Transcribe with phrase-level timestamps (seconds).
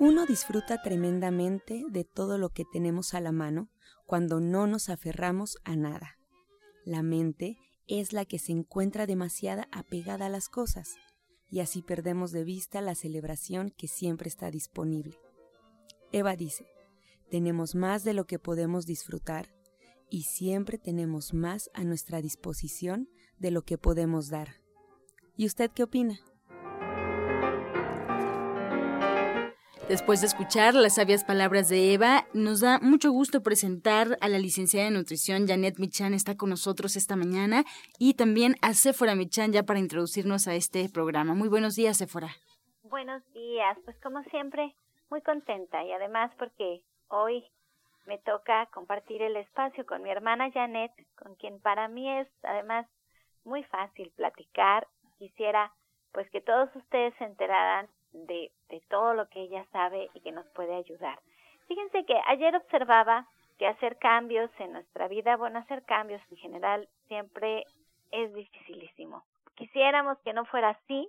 [0.00, 3.70] Uno disfruta tremendamente de todo lo que tenemos a la mano
[4.06, 6.18] cuando no nos aferramos a nada.
[6.84, 10.96] La mente es la que se encuentra demasiada apegada a las cosas
[11.48, 15.16] y así perdemos de vista la celebración que siempre está disponible.
[16.10, 16.66] Eva dice,
[17.30, 19.54] tenemos más de lo que podemos disfrutar
[20.10, 24.60] y siempre tenemos más a nuestra disposición de lo que podemos dar.
[25.36, 26.20] ¿Y usted qué opina?
[29.88, 34.38] Después de escuchar las sabias palabras de Eva, nos da mucho gusto presentar a la
[34.38, 37.64] licenciada de nutrición Janet Michan, está con nosotros esta mañana,
[37.98, 41.34] y también a Sephora Michan ya para introducirnos a este programa.
[41.34, 42.28] Muy buenos días, Sephora.
[42.82, 44.74] Buenos días, pues como siempre,
[45.10, 47.44] muy contenta y además porque hoy
[48.06, 52.86] me toca compartir el espacio con mi hermana Janet, con quien para mí es además
[53.44, 54.88] muy fácil platicar.
[55.18, 55.74] Quisiera
[56.12, 58.50] pues que todos ustedes se enteraran de,
[58.88, 61.18] todo lo que ella sabe y que nos puede ayudar.
[61.66, 63.26] Fíjense que ayer observaba
[63.58, 67.64] que hacer cambios en nuestra vida, bueno, hacer cambios en general siempre
[68.10, 69.24] es dificilísimo.
[69.54, 71.08] Quisiéramos que no fuera así,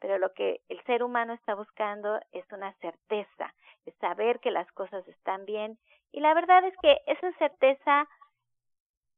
[0.00, 3.54] pero lo que el ser humano está buscando es una certeza,
[3.86, 5.78] es saber que las cosas están bien
[6.12, 8.08] y la verdad es que esa certeza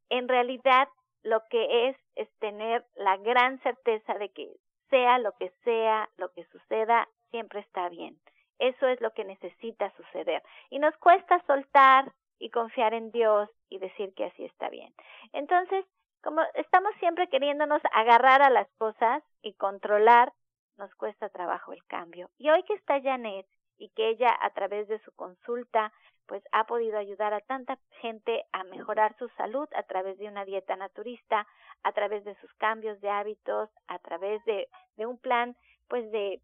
[0.08, 0.88] en realidad
[1.22, 4.54] lo que es es tener la gran certeza de que
[4.90, 8.16] sea lo que sea, lo que suceda, siempre está bien.
[8.58, 10.42] Eso es lo que necesita suceder.
[10.70, 14.94] Y nos cuesta soltar y confiar en Dios y decir que así está bien.
[15.34, 15.84] Entonces,
[16.22, 20.32] como estamos siempre queriéndonos agarrar a las cosas y controlar,
[20.78, 22.30] nos cuesta trabajo el cambio.
[22.38, 23.46] Y hoy que está Janet
[23.76, 25.92] y que ella a través de su consulta
[26.26, 30.46] pues ha podido ayudar a tanta gente a mejorar su salud a través de una
[30.46, 31.46] dieta naturista,
[31.82, 35.54] a través de sus cambios de hábitos, a través de, de un plan
[35.86, 36.40] pues de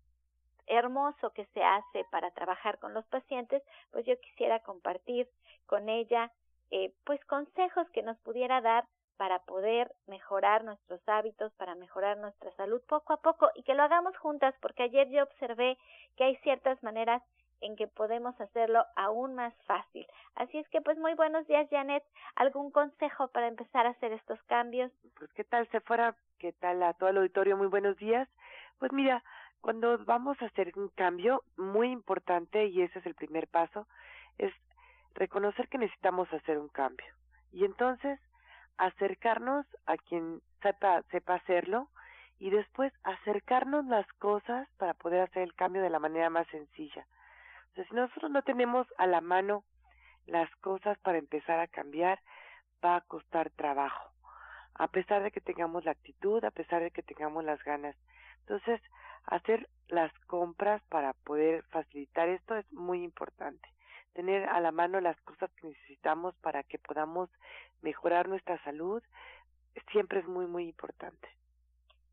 [0.67, 5.29] hermoso que se hace para trabajar con los pacientes, pues yo quisiera compartir
[5.67, 6.31] con ella
[6.71, 8.87] eh, pues consejos que nos pudiera dar
[9.17, 13.83] para poder mejorar nuestros hábitos, para mejorar nuestra salud poco a poco y que lo
[13.83, 15.79] hagamos juntas, porque ayer yo observé
[16.17, 17.23] que hay ciertas maneras
[17.61, 20.07] en que podemos hacerlo aún más fácil.
[20.35, 22.03] Así es que pues muy buenos días Janet,
[22.35, 24.91] ¿algún consejo para empezar a hacer estos cambios?
[25.19, 28.29] Pues qué tal se fuera, qué tal a todo el auditorio, muy buenos días.
[28.79, 29.23] Pues mira,
[29.63, 33.87] cuando vamos a hacer un cambio muy importante, y ese es el primer paso,
[34.37, 34.53] es
[35.15, 37.07] reconocer que necesitamos hacer un cambio.
[37.53, 38.19] Y entonces
[38.77, 41.89] acercarnos a quien sepa, hacerlo
[42.41, 47.07] y después acercarnos las cosas para poder hacer el cambio de la manera más sencilla.
[47.71, 49.63] O sea, si nosotros no tenemos a la mano
[50.27, 52.19] las cosas para empezar a cambiar,
[52.85, 54.11] va a costar trabajo.
[54.75, 57.95] A pesar de que tengamos la actitud, a pesar de que tengamos las ganas.
[58.41, 58.81] Entonces,
[59.25, 63.69] hacer las compras para poder facilitar esto es muy importante.
[64.15, 67.31] Tener a la mano las cosas que necesitamos para que podamos
[67.83, 69.03] mejorar nuestra salud
[69.91, 71.29] siempre es muy, muy importante.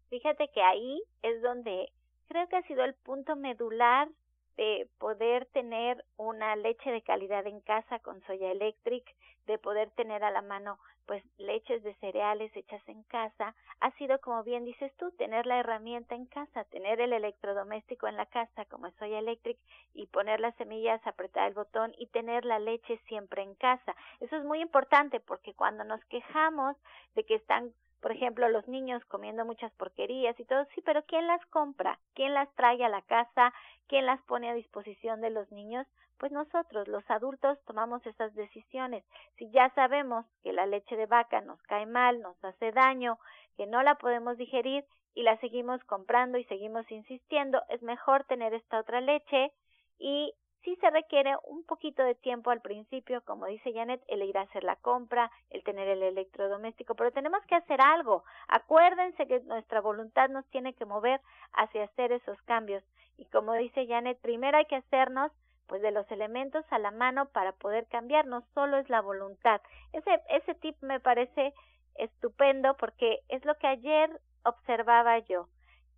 [0.09, 1.91] Fíjate que ahí es donde
[2.27, 4.09] creo que ha sido el punto medular
[4.57, 9.03] de poder tener una leche de calidad en casa con Soya Electric,
[9.45, 14.21] de poder tener a la mano pues leches de cereales hechas en casa, ha sido
[14.21, 18.65] como bien dices tú, tener la herramienta en casa, tener el electrodoméstico en la casa
[18.65, 19.57] como es Soya Electric
[19.95, 23.95] y poner las semillas, apretar el botón y tener la leche siempre en casa.
[24.19, 26.77] Eso es muy importante porque cuando nos quejamos
[27.15, 31.27] de que están por ejemplo, los niños comiendo muchas porquerías y todo, sí, pero ¿quién
[31.27, 31.99] las compra?
[32.13, 33.53] ¿Quién las trae a la casa?
[33.87, 35.85] ¿Quién las pone a disposición de los niños?
[36.19, 39.05] Pues nosotros, los adultos, tomamos esas decisiones.
[39.37, 43.17] Si ya sabemos que la leche de vaca nos cae mal, nos hace daño,
[43.55, 44.85] que no la podemos digerir
[45.15, 49.53] y la seguimos comprando y seguimos insistiendo, es mejor tener esta otra leche
[49.97, 50.33] y
[50.63, 54.41] sí se requiere un poquito de tiempo al principio, como dice Janet, el ir a
[54.41, 58.25] hacer la compra, el tener el electrodoméstico, pero tenemos que hacer algo.
[58.49, 61.21] Acuérdense que nuestra voluntad nos tiene que mover
[61.53, 62.83] hacia hacer esos cambios.
[63.17, 65.31] Y como dice Janet, primero hay que hacernos
[65.69, 69.61] pues de los elementos a la mano para poder cambiar, no solo es la voluntad.
[69.93, 71.53] Ese, ese tip me parece
[71.95, 74.09] estupendo porque es lo que ayer
[74.43, 75.47] observaba yo.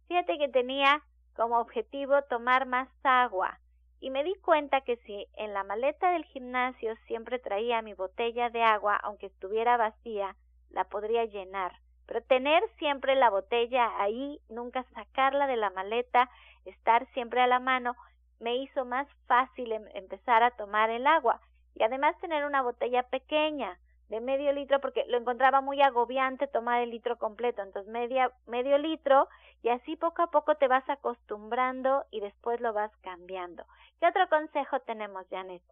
[0.07, 1.01] Fíjate que tenía
[1.35, 3.59] como objetivo tomar más agua
[4.01, 8.49] y me di cuenta que si en la maleta del gimnasio siempre traía mi botella
[8.49, 10.35] de agua, aunque estuviera vacía,
[10.69, 11.73] la podría llenar.
[12.07, 16.29] Pero tener siempre la botella ahí, nunca sacarla de la maleta,
[16.65, 17.95] estar siempre a la mano,
[18.41, 21.39] me hizo más fácil em, empezar a tomar el agua.
[21.75, 23.79] Y además tener una botella pequeña,
[24.11, 28.77] de medio litro porque lo encontraba muy agobiante tomar el litro completo, entonces media, medio
[28.77, 29.29] litro
[29.63, 33.63] y así poco a poco te vas acostumbrando y después lo vas cambiando.
[34.01, 35.63] ¿Qué otro consejo tenemos, Janet?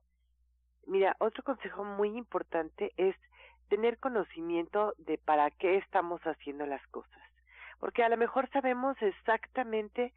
[0.88, 3.16] Mira, otro consejo muy importante es
[3.68, 7.22] tener conocimiento de para qué estamos haciendo las cosas,
[7.80, 10.14] porque a lo mejor sabemos exactamente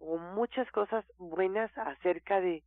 [0.00, 2.62] o muchas cosas buenas acerca de,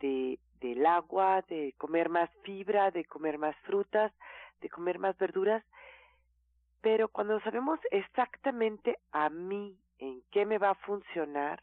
[0.00, 4.12] de del agua, de comer más fibra, de comer más frutas,
[4.60, 5.64] de comer más verduras,
[6.80, 11.62] pero cuando sabemos exactamente a mí en qué me va a funcionar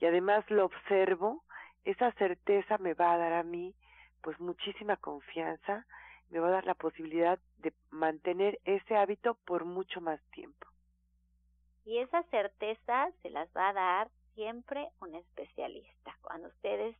[0.00, 1.42] y además lo observo,
[1.84, 3.74] esa certeza me va a dar a mí
[4.22, 5.86] pues muchísima confianza,
[6.30, 10.66] me va a dar la posibilidad de mantener ese hábito por mucho más tiempo.
[11.84, 16.16] Y esa certeza se las va a dar siempre un especialista.
[16.22, 16.94] Cuando ustedes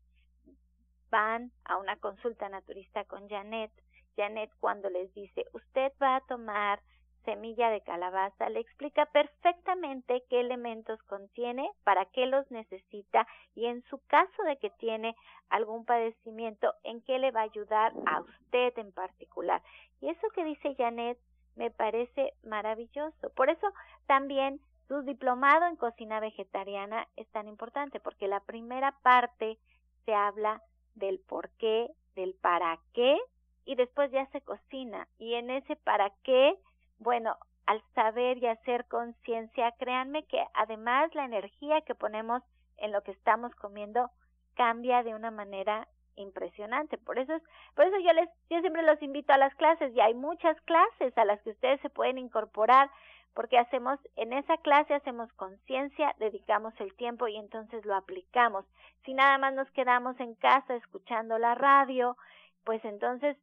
[1.10, 3.70] van a una consulta naturista con Janet,
[4.16, 6.80] Janet cuando les dice, usted va a tomar
[7.24, 13.82] semilla de calabaza, le explica perfectamente qué elementos contiene, para qué los necesita y en
[13.90, 15.14] su caso de que tiene
[15.50, 19.60] algún padecimiento, en qué le va a ayudar a usted en particular.
[20.00, 21.18] Y eso que dice Janet
[21.56, 23.30] me parece maravilloso.
[23.34, 23.66] Por eso
[24.06, 29.58] también su diplomado en cocina vegetariana es tan importante, porque la primera parte
[30.04, 30.62] se habla
[30.94, 33.18] del por qué, del para qué
[33.64, 35.08] y después ya se cocina.
[35.18, 36.56] Y en ese para qué,
[36.98, 37.36] bueno,
[37.66, 42.42] al saber y hacer conciencia, créanme que además la energía que ponemos
[42.78, 44.10] en lo que estamos comiendo
[44.54, 46.96] cambia de una manera impresionante.
[46.96, 47.42] Por eso es,
[47.74, 51.16] por eso yo les yo siempre los invito a las clases y hay muchas clases
[51.18, 52.90] a las que ustedes se pueden incorporar
[53.36, 58.64] porque hacemos en esa clase hacemos conciencia, dedicamos el tiempo y entonces lo aplicamos.
[59.04, 62.16] Si nada más nos quedamos en casa escuchando la radio,
[62.64, 63.36] pues entonces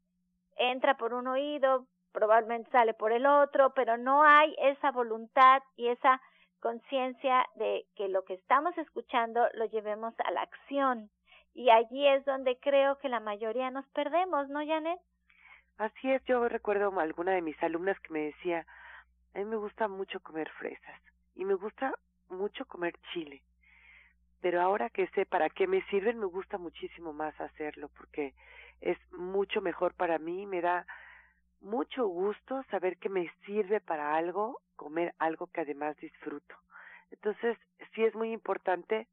[0.58, 5.90] entra por un oído, probablemente sale por el otro, pero no hay esa voluntad y
[5.90, 6.20] esa
[6.60, 11.12] conciencia de que lo que estamos escuchando lo llevemos a la acción.
[11.54, 15.00] Y allí es donde creo que la mayoría nos perdemos, ¿no, Janet?
[15.78, 18.66] Así es, yo recuerdo alguna de mis alumnas que me decía,
[19.34, 21.02] a mí me gusta mucho comer fresas
[21.36, 21.94] y me gusta
[22.30, 23.42] mucho comer chile.
[24.42, 28.34] Pero ahora que sé para qué me sirven, me gusta muchísimo más hacerlo porque
[28.82, 30.86] es mucho mejor para mí, me da
[31.62, 36.56] mucho gusto saber que me sirve para algo, comer algo que además disfruto.
[37.10, 37.58] Entonces,
[37.96, 39.08] sí es muy importante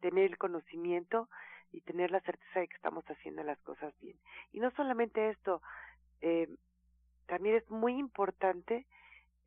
[0.00, 1.28] tener el conocimiento
[1.70, 4.16] y tener la certeza de que estamos haciendo las cosas bien.
[4.52, 5.62] Y no solamente esto,
[6.20, 6.48] eh,
[7.26, 8.86] también es muy importante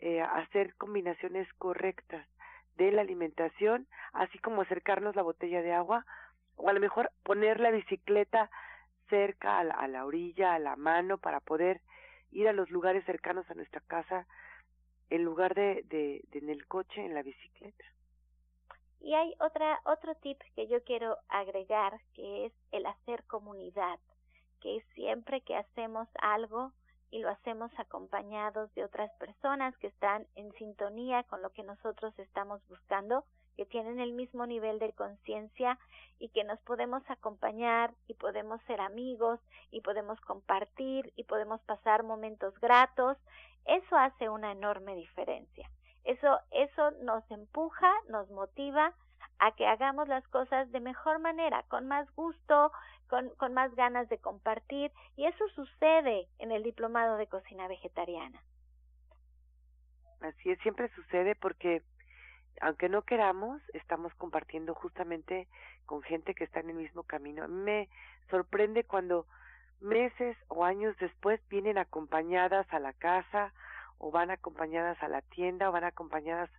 [0.06, 2.28] eh, hacer combinaciones correctas
[2.78, 6.06] de la alimentación, así como acercarnos la botella de agua,
[6.58, 8.52] o a lo mejor poner la bicicleta
[9.10, 11.82] cerca a la, a la orilla, a la mano, para poder
[12.30, 14.28] ir a los lugares cercanos a nuestra casa
[15.10, 17.86] en lugar de, de, de en el coche, en la bicicleta.
[19.00, 24.00] Y hay otra, otro tip que yo quiero agregar, que es el hacer comunidad,
[24.62, 26.74] que siempre que hacemos algo,
[27.16, 32.14] y lo hacemos acompañados de otras personas que están en sintonía con lo que nosotros
[32.20, 33.24] estamos buscando,
[33.56, 35.80] que tienen el mismo nivel de conciencia
[36.20, 39.40] y que nos podemos acompañar y podemos ser amigos
[39.72, 43.16] y podemos compartir y podemos pasar momentos gratos,
[43.64, 45.70] eso hace una enorme diferencia.
[46.04, 48.94] Eso, eso nos empuja, nos motiva
[49.40, 52.74] a que hagamos las cosas de mejor manera, con más gusto,
[53.08, 58.42] con, con más ganas de compartir, y eso sucede en el diplomado de cocina vegetariana.
[60.22, 61.84] Así es, siempre sucede porque
[62.62, 65.48] aunque no queramos, estamos compartiendo justamente
[65.86, 67.44] con gente que está en el mismo camino.
[67.44, 67.90] A me
[68.30, 69.28] sorprende cuando
[69.82, 73.54] meses o años después vienen acompañadas a la casa
[73.98, 76.50] o van acompañadas a la tienda o van acompañadas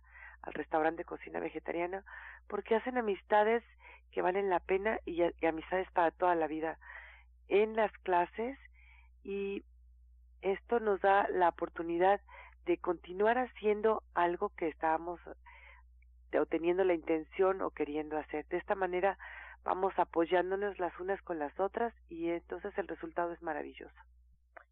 [0.43, 2.03] al restaurante de cocina vegetariana
[2.47, 3.63] porque hacen amistades
[4.11, 6.77] que valen la pena y, y amistades para toda la vida
[7.47, 8.57] en las clases
[9.23, 9.63] y
[10.41, 12.21] esto nos da la oportunidad
[12.65, 15.19] de continuar haciendo algo que estábamos
[16.37, 18.45] o teniendo la intención o queriendo hacer.
[18.47, 19.17] De esta manera
[19.63, 23.95] vamos apoyándonos las unas con las otras y entonces el resultado es maravilloso.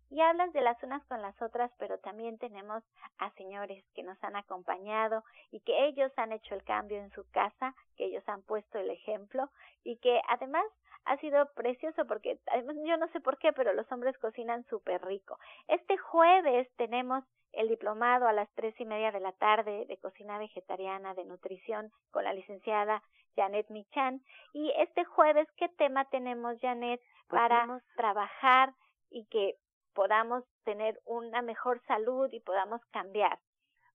[0.10, 2.84] Y hablas de las unas con las otras, pero también tenemos
[3.18, 7.30] a señores que nos han acompañado y que ellos han hecho el cambio en su
[7.32, 9.50] casa, que ellos han puesto el ejemplo
[9.84, 10.66] y que además
[11.06, 12.40] ha sido precioso porque
[12.86, 15.38] yo no sé por qué, pero los hombres cocinan súper rico.
[15.68, 20.38] Este jueves tenemos el diplomado a las tres y media de la tarde de cocina
[20.38, 23.02] vegetariana, de nutrición, con la licenciada
[23.36, 24.22] Janet Michan.
[24.54, 28.74] Y este jueves, ¿qué tema tenemos, Janet, pues para trabajar
[29.10, 29.56] y que
[29.96, 33.40] podamos tener una mejor salud y podamos cambiar?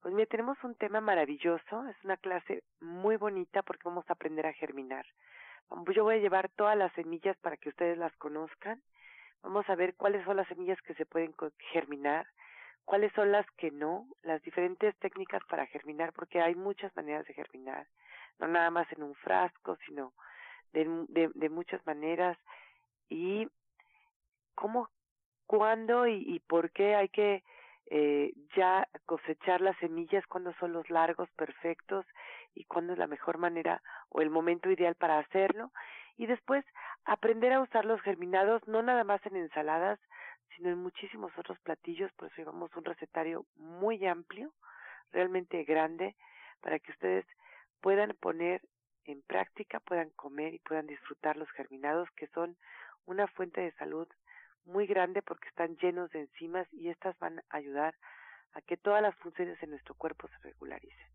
[0.01, 4.47] Pues mira, tenemos un tema maravilloso, es una clase muy bonita porque vamos a aprender
[4.47, 5.07] a germinar.
[5.95, 8.83] Yo voy a llevar todas las semillas para que ustedes las conozcan.
[9.43, 11.35] Vamos a ver cuáles son las semillas que se pueden
[11.73, 12.27] germinar,
[12.85, 17.35] cuáles son las que no, las diferentes técnicas para germinar, porque hay muchas maneras de
[17.35, 17.87] germinar,
[18.39, 20.13] no nada más en un frasco, sino
[20.73, 22.37] de, de, de muchas maneras,
[23.09, 23.49] y
[24.55, 24.89] cómo,
[25.51, 27.43] cuándo y, por qué hay que
[27.87, 32.07] eh, ya cosechar las semillas, cuándo son los largos perfectos
[32.55, 35.73] y cuándo es la mejor manera o el momento ideal para hacerlo.
[36.17, 36.65] Y después
[37.05, 39.99] aprender a usar los germinados no nada más en ensaladas,
[40.55, 44.53] sino en muchísimos otros platillos, por eso llevamos un recetario muy amplio,
[45.11, 46.15] realmente grande,
[46.61, 47.27] para que ustedes
[47.81, 48.63] puedan poner
[49.05, 52.57] en práctica, puedan comer y puedan disfrutar los germinados, que son
[53.07, 54.07] una fuente de salud
[54.65, 57.95] muy grande porque están llenos de enzimas y estas van a ayudar
[58.53, 61.11] a que todas las funciones en nuestro cuerpo se regularicen.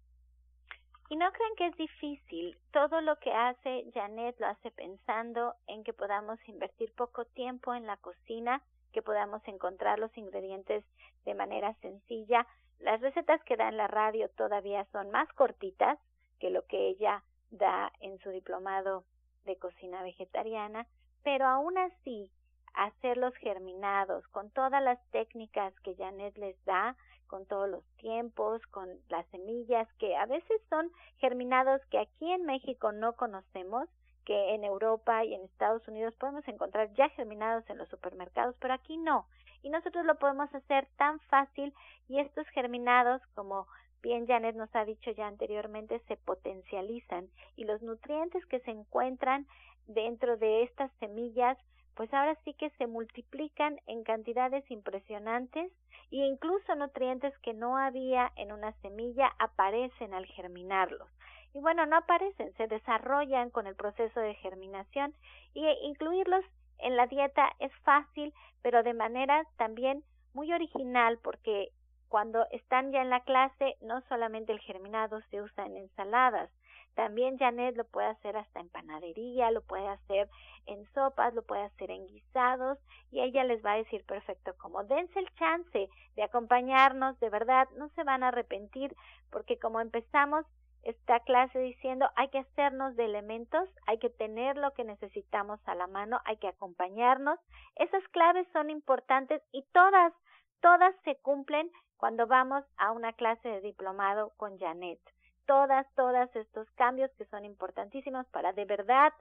[1.10, 2.58] Y no creen que es difícil.
[2.72, 7.86] Todo lo que hace Janet lo hace pensando en que podamos invertir poco tiempo en
[7.86, 8.62] la cocina,
[8.92, 10.84] que podamos encontrar los ingredientes
[11.26, 12.48] de manera sencilla.
[12.80, 16.00] Las recetas que da en la radio todavía son más cortitas
[16.40, 19.04] que lo que ella da en su diplomado
[19.46, 20.88] de cocina vegetariana,
[21.24, 22.32] pero aún así
[22.76, 26.96] hacerlos germinados con todas las técnicas que Janet les da,
[27.28, 32.46] con todos los tiempos, con las semillas que a veces son germinados que aquí en
[32.46, 33.90] México no conocemos,
[34.26, 38.74] que en Europa y en Estados Unidos podemos encontrar ya germinados en los supermercados, pero
[38.74, 39.28] aquí no.
[39.62, 41.74] Y nosotros lo podemos hacer tan fácil
[42.08, 43.68] y estos germinados, como
[44.02, 49.48] bien Janet nos ha dicho ya anteriormente, se potencializan y los nutrientes que se encuentran
[49.88, 51.58] dentro de estas semillas
[51.96, 55.72] pues ahora sí que se multiplican en cantidades impresionantes
[56.12, 61.10] e incluso nutrientes que no había en una semilla aparecen al germinarlos.
[61.54, 65.14] Y bueno, no aparecen, se desarrollan con el proceso de germinación
[65.54, 66.44] y incluirlos
[66.80, 71.72] en la dieta es fácil, pero de manera también muy original porque
[72.10, 76.50] cuando están ya en la clase no solamente el germinado se usa en ensaladas,
[76.96, 80.30] también Janet lo puede hacer hasta en panadería, lo puede hacer
[80.66, 82.80] en sopas, lo puede hacer en guisados
[83.12, 84.84] y ella les va a decir perfecto cómo.
[84.86, 88.96] Dense el chance de acompañarnos, de verdad, no se van a arrepentir
[89.30, 90.46] porque como empezamos
[90.84, 95.76] esta clase diciendo hay que hacernos de elementos, hay que tener lo que necesitamos a
[95.76, 97.40] la mano, hay que acompañarnos.
[97.76, 100.14] Esas claves son importantes y todas,
[100.62, 105.00] todas se cumplen cuando vamos a una clase de diplomado con Janet
[105.46, 109.14] todas, todas estos cambios que son importantísimos para de verdad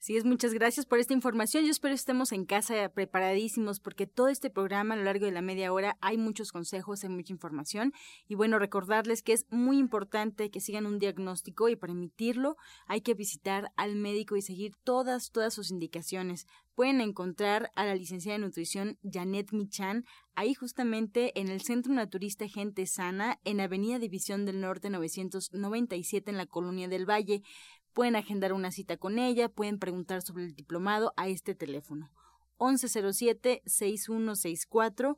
[0.00, 1.64] Sí, es muchas gracias por esta información.
[1.64, 5.42] Yo espero estemos en casa preparadísimos porque todo este programa a lo largo de la
[5.42, 7.92] media hora hay muchos consejos, hay mucha información
[8.28, 13.00] y bueno, recordarles que es muy importante que sigan un diagnóstico y para emitirlo hay
[13.00, 16.46] que visitar al médico y seguir todas, todas sus indicaciones.
[16.76, 20.04] Pueden encontrar a la licenciada de nutrición Janet Michan
[20.36, 26.36] ahí justamente en el Centro Naturista Gente Sana en Avenida División del Norte 997 en
[26.36, 27.42] la Colonia del Valle.
[27.92, 32.10] Pueden agendar una cita con ella, pueden preguntar sobre el diplomado a este teléfono
[32.58, 35.16] 1107-6164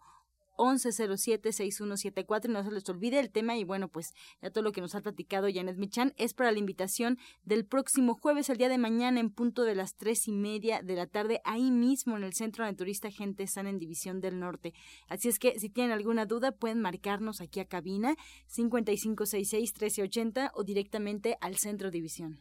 [0.60, 4.80] 1107-6174 y no se les olvide el tema y bueno, pues ya todo lo que
[4.80, 8.78] nos ha platicado Janet Michan es para la invitación del próximo jueves, el día de
[8.78, 12.34] mañana en punto de las tres y media de la tarde, ahí mismo en el
[12.34, 14.74] Centro Naturista Gente Sana en División del Norte.
[15.08, 18.16] Así es que si tienen alguna duda pueden marcarnos aquí a cabina
[18.54, 22.40] 5566-1380 o directamente al Centro División.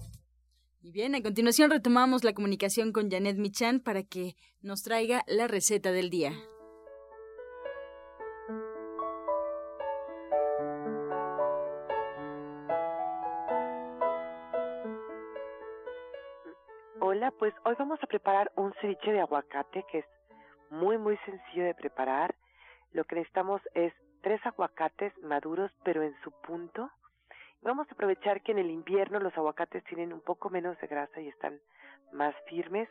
[0.93, 5.93] Bien, a continuación retomamos la comunicación con Janet Michan para que nos traiga la receta
[5.93, 6.33] del día.
[16.99, 20.05] Hola, pues hoy vamos a preparar un ceviche de aguacate que es
[20.71, 22.35] muy muy sencillo de preparar.
[22.91, 23.93] Lo que necesitamos es
[24.23, 26.89] tres aguacates maduros pero en su punto,
[27.63, 31.21] Vamos a aprovechar que en el invierno los aguacates tienen un poco menos de grasa
[31.21, 31.59] y están
[32.11, 32.89] más firmes.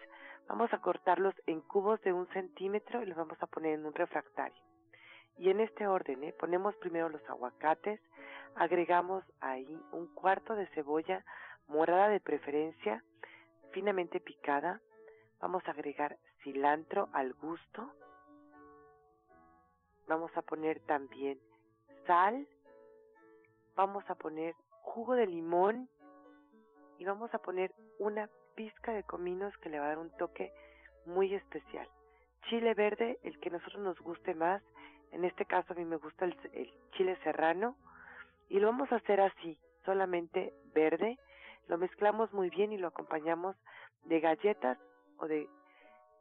[0.49, 3.95] Vamos a cortarlos en cubos de un centímetro y los vamos a poner en un
[3.95, 4.63] refractario.
[5.39, 6.33] Y en este orden, ¿eh?
[6.39, 8.01] ponemos primero los aguacates,
[8.55, 11.25] agregamos ahí un cuarto de cebolla
[11.67, 13.03] morada de preferencia,
[13.73, 14.81] finamente picada.
[15.41, 17.93] Vamos a agregar cilantro al gusto.
[20.07, 21.41] Vamos a poner también
[22.07, 22.47] sal
[23.77, 25.89] vamos a poner jugo de limón
[26.99, 30.53] y vamos a poner una pizca de cominos que le va a dar un toque
[31.07, 31.89] muy especial.
[32.49, 34.63] Chile verde, el que nosotros nos guste más,
[35.13, 37.77] en este caso a mí me gusta el, chile serrano
[38.49, 41.19] y lo vamos a hacer así, solamente verde,
[41.69, 43.57] lo mezclamos muy bien y lo acompañamos
[44.05, 44.79] de galletas
[45.19, 45.49] o de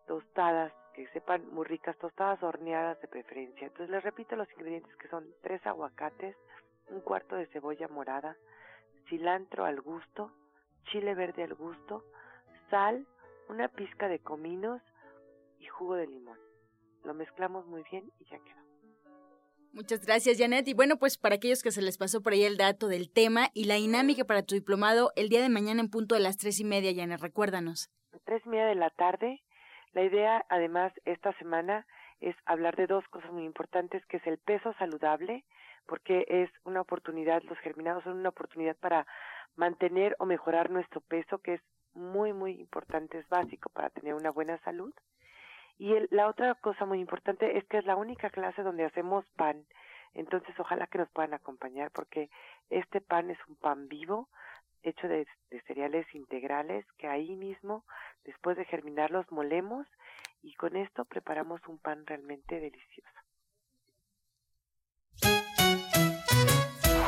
[0.08, 3.68] tostadas que sepan muy ricas, tostadas horneadas de preferencia.
[3.68, 6.36] Entonces les repito los ingredientes que son tres aguacates,
[6.89, 8.37] un cuarto de cebolla morada,
[9.09, 10.31] cilantro al gusto,
[10.92, 12.03] chile verde al gusto,
[12.70, 13.05] sal,
[13.48, 14.81] una pizca de cominos
[15.59, 16.37] y jugo de limón.
[17.03, 18.59] Lo mezclamos muy bien y ya quedó.
[19.72, 20.68] Muchas gracias, Janet.
[20.68, 23.50] Y bueno, pues para aquellos que se les pasó por ahí el dato del tema
[23.53, 26.59] y la dinámica para tu diplomado el día de mañana en punto de las tres
[26.59, 27.90] y media, Janet, recuérdanos.
[28.25, 29.42] Tres y media de la tarde.
[29.94, 31.85] La idea, además, esta semana
[32.20, 35.46] es hablar de dos cosas muy importantes, que es el peso saludable
[35.89, 39.07] porque es una oportunidad, los germinados son una oportunidad para
[39.55, 41.61] mantener o mejorar nuestro peso, que es
[41.95, 44.93] muy, muy importante, es básico para tener una buena salud.
[45.79, 49.65] Y la otra cosa muy importante es que es la única clase donde hacemos pan.
[50.13, 52.29] Entonces, ojalá que nos puedan acompañar porque
[52.69, 54.29] este pan es un pan vivo,
[54.83, 57.83] hecho de, de cereales integrales que ahí mismo,
[58.25, 59.87] después de germinarlos, molemos
[60.43, 63.19] y con esto preparamos un pan realmente delicioso.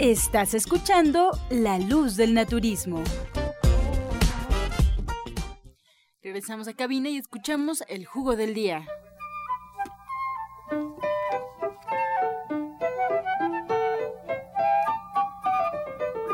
[0.00, 3.04] Estás escuchando La Luz del Naturismo.
[6.22, 8.80] Regresamos a cabina y escuchamos el jugo del día.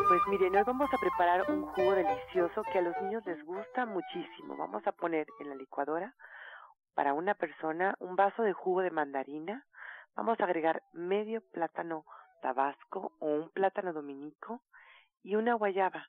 [0.07, 3.85] Pues miren, hoy vamos a preparar un jugo delicioso que a los niños les gusta
[3.85, 4.57] muchísimo.
[4.57, 6.15] Vamos a poner en la licuadora
[6.95, 9.67] para una persona un vaso de jugo de mandarina.
[10.15, 12.05] Vamos a agregar medio plátano
[12.41, 14.63] tabasco o un plátano dominico
[15.23, 16.09] y una guayaba.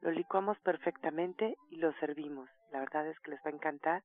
[0.00, 2.48] Lo licuamos perfectamente y lo servimos.
[2.70, 4.02] La verdad es que les va a encantar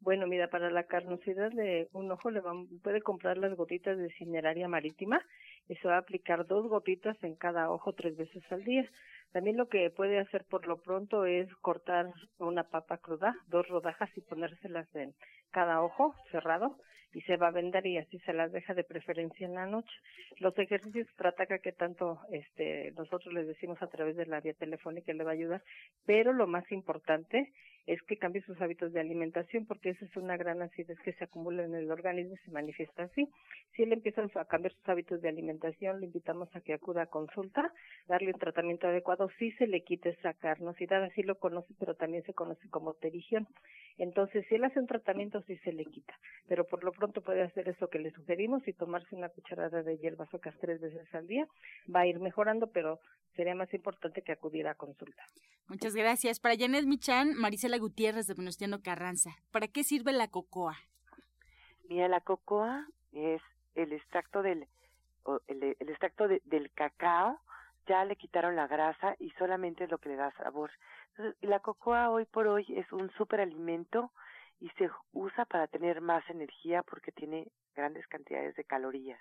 [0.00, 2.42] Bueno, mira, para la carnosidad de un ojo le
[2.82, 5.20] puede comprar las gotitas de cineraria marítima
[5.68, 8.88] y se va a aplicar dos gotitas en cada ojo tres veces al día.
[9.32, 12.06] También lo que puede hacer por lo pronto es cortar
[12.38, 15.14] una papa cruda, dos rodajas y ponérselas en
[15.50, 16.76] cada ojo cerrado
[17.14, 19.92] y se va a vender y así se las deja de preferencia en la noche.
[20.38, 25.12] Los ejercicios trata que tanto este nosotros les decimos a través de la vía telefónica
[25.12, 25.62] le va a ayudar,
[26.06, 27.52] pero lo más importante
[27.86, 31.24] es que cambie sus hábitos de alimentación porque esa es una gran acidez que se
[31.24, 33.28] acumula en el organismo y se manifiesta así.
[33.74, 37.06] Si él empieza a cambiar sus hábitos de alimentación, le invitamos a que acuda a
[37.06, 37.72] consulta,
[38.06, 42.22] darle un tratamiento adecuado, si se le quita esa carnosidad, así lo conoce, pero también
[42.24, 43.48] se conoce como terigión.
[43.98, 46.14] Entonces, si él hace un tratamiento, sí se le quita,
[46.48, 49.98] pero por lo pronto puede hacer eso que le sugerimos y tomarse una cucharada de
[49.98, 51.46] hierbas ocas tres veces al día,
[51.94, 53.00] va a ir mejorando, pero
[53.34, 55.22] sería más importante que acudiera a consulta.
[55.68, 56.38] Muchas gracias.
[56.38, 57.34] Para Janet Michan,
[57.72, 59.30] Marisela Gutiérrez de Venustiano Carranza.
[59.50, 60.76] ¿Para qué sirve la cocoa?
[61.88, 63.40] Mira, la cocoa es
[63.74, 64.66] el extracto del
[65.46, 67.40] el, extracto del cacao
[67.86, 70.70] ya le quitaron la grasa y solamente es lo que le da sabor.
[71.10, 74.12] Entonces, la cocoa hoy por hoy es un superalimento
[74.60, 79.20] y se usa para tener más energía porque tiene grandes cantidades de calorías.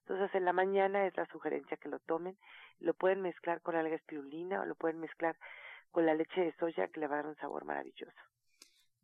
[0.00, 2.36] Entonces, en la mañana es la sugerencia que lo tomen.
[2.80, 5.36] Lo pueden mezclar con alga espirulina o lo pueden mezclar
[5.92, 8.12] con la leche de soya que le va a dar un sabor maravilloso.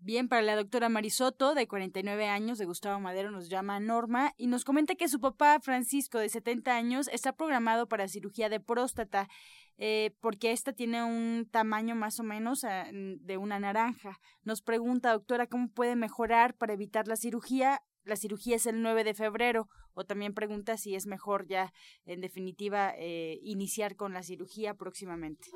[0.00, 4.46] Bien, para la doctora Marisoto, de 49 años, de Gustavo Madero, nos llama Norma y
[4.46, 9.28] nos comenta que su papá, Francisco, de 70 años, está programado para cirugía de próstata,
[9.76, 14.20] eh, porque esta tiene un tamaño más o menos ah, de una naranja.
[14.44, 17.82] Nos pregunta, doctora, ¿cómo puede mejorar para evitar la cirugía?
[18.04, 21.72] La cirugía es el 9 de febrero, o también pregunta si es mejor ya,
[22.06, 25.48] en definitiva, eh, iniciar con la cirugía próximamente.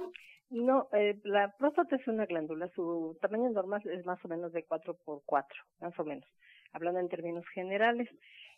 [0.53, 4.65] No, eh, la próstata es una glándula, su tamaño normal es más o menos de
[4.65, 6.29] 4 por 4, más o menos,
[6.75, 8.07] hablando en términos generales.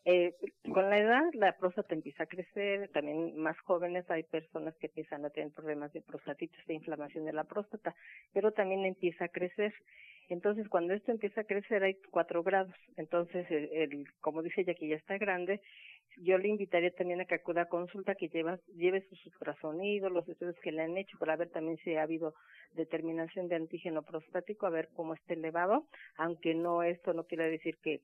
[0.04, 0.34] Eh,
[0.72, 5.24] con la edad la próstata empieza a crecer, también más jóvenes hay personas que empiezan
[5.24, 7.94] a tener problemas de prostatitis, de inflamación de la próstata,
[8.32, 9.72] pero también empieza a crecer.
[10.28, 12.74] Entonces, cuando esto empieza a crecer hay cuatro grados.
[12.96, 15.60] Entonces, el, como dice ella que ya está grande,
[16.16, 20.28] yo le invitaría también a que acuda a consulta, que lleva, lleve sus ultrasonidos, los
[20.28, 22.34] estudios que le han hecho, para ver también si ha habido
[22.72, 27.76] determinación de antígeno prostático, a ver cómo está elevado, aunque no, esto no quiere decir
[27.82, 28.00] que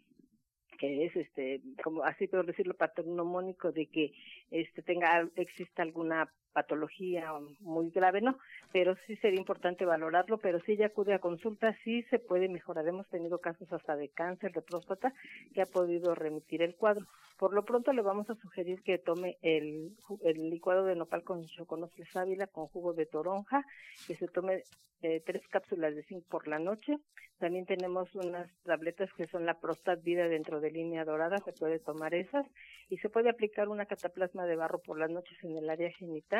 [0.78, 4.12] que es este como así puedo decirlo patognomónico de que
[4.50, 8.38] este tenga exista alguna patología muy grave, no,
[8.72, 12.86] pero sí sería importante valorarlo, pero si ella acude a consulta, sí se puede mejorar.
[12.86, 15.12] Hemos tenido casos hasta de cáncer de próstata
[15.54, 17.06] que ha podido remitir el cuadro.
[17.38, 22.04] Por lo pronto le vamos a sugerir que tome el, licuado de nopal con choconosle
[22.06, 23.64] sábila con jugo de toronja,
[24.06, 24.64] que se tome
[25.02, 26.98] eh, tres cápsulas de zinc por la noche.
[27.38, 31.78] También tenemos unas tabletas que son la Prostat Vida dentro de línea dorada, se puede
[31.78, 32.46] tomar esas
[32.90, 36.39] y se puede aplicar una cataplasma de barro por las noches en el área genital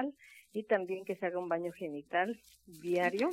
[0.53, 3.31] y también que se haga un baño genital diario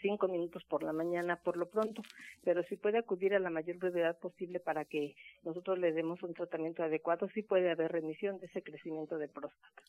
[0.00, 2.02] cinco minutos por la mañana por lo pronto,
[2.42, 6.34] pero si puede acudir a la mayor brevedad posible para que nosotros le demos un
[6.34, 9.82] tratamiento adecuado, sí puede haber remisión de ese crecimiento de próstata.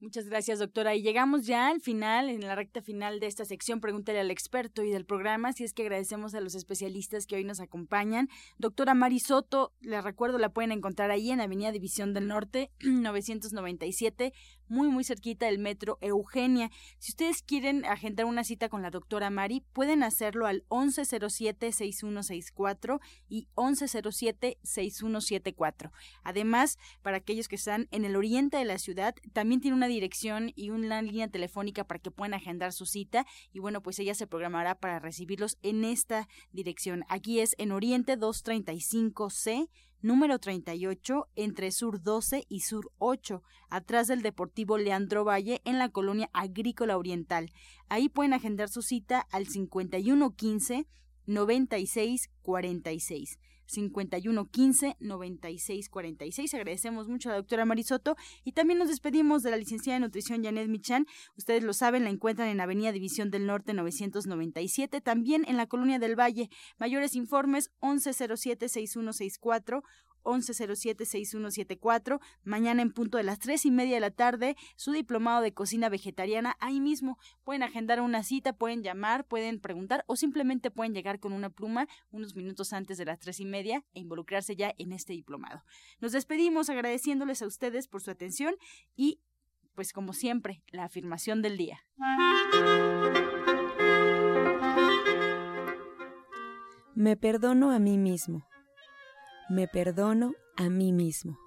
[0.00, 0.94] Muchas gracias, doctora.
[0.94, 4.84] Y llegamos ya al final, en la recta final de esta sección, pregúntale al experto
[4.84, 8.28] y del programa, si es que agradecemos a los especialistas que hoy nos acompañan.
[8.58, 14.32] Doctora Marisoto, les recuerdo, la pueden encontrar ahí en Avenida División del Norte, 997,
[14.68, 16.70] muy muy cerquita del metro Eugenia.
[16.98, 23.46] Si ustedes quieren agendar una cita con la doctora Mari, pueden hacerlo al 1107-6164 y
[23.56, 25.90] 1107-6174.
[26.22, 30.52] Además, para aquellos que están en el oriente de la ciudad, también tiene una dirección
[30.54, 34.26] y una línea telefónica para que puedan agendar su cita y bueno, pues ella se
[34.26, 37.04] programará para recibirlos en esta dirección.
[37.08, 39.68] Aquí es en Oriente 235C
[40.00, 45.88] número 38, entre Sur 12 y Sur 8, atrás del Deportivo Leandro Valle, en la
[45.88, 47.52] colonia agrícola oriental.
[47.88, 50.86] Ahí pueden agendar su cita al 5115
[51.26, 53.38] 9646.
[53.68, 56.54] 5115 9646.
[56.54, 60.42] Agradecemos mucho a la doctora Marisoto y también nos despedimos de la licenciada de nutrición
[60.42, 61.06] Janet Michan.
[61.36, 65.98] Ustedes lo saben, la encuentran en Avenida División del Norte 997, también en la Colonia
[65.98, 66.50] del Valle.
[66.78, 69.84] Mayores informes 1107 6164
[70.24, 72.20] 1107-6174.
[72.44, 75.88] Mañana en punto de las tres y media de la tarde, su diplomado de cocina
[75.88, 76.56] vegetariana.
[76.60, 81.32] Ahí mismo pueden agendar una cita, pueden llamar, pueden preguntar o simplemente pueden llegar con
[81.32, 85.12] una pluma unos minutos antes de las tres y media e involucrarse ya en este
[85.12, 85.62] diplomado.
[86.00, 88.54] Nos despedimos agradeciéndoles a ustedes por su atención
[88.96, 89.20] y,
[89.74, 91.80] pues como siempre, la afirmación del día.
[96.94, 98.48] Me perdono a mí mismo
[99.48, 101.38] me perdono a mí mismo.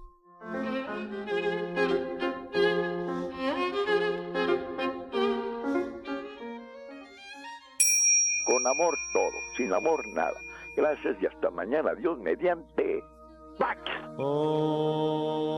[8.45, 10.39] Con amor todo, sin amor nada.
[10.75, 11.93] Gracias y hasta mañana.
[11.95, 13.03] Dios mediante.
[13.57, 13.79] ¡Pax!
[14.17, 15.51] Oh.